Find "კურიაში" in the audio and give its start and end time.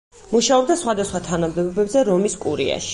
2.47-2.89